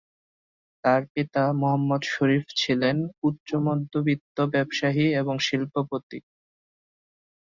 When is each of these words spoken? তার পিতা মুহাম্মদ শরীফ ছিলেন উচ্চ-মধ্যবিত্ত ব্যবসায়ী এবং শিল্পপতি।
তার 0.83 1.01
পিতা 1.13 1.43
মুহাম্মদ 1.53 2.01
শরীফ 2.13 2.45
ছিলেন 2.55 2.97
উচ্চ-মধ্যবিত্ত 3.23 4.37
ব্যবসায়ী 4.53 5.05
এবং 5.21 5.35
শিল্পপতি। 5.39 6.19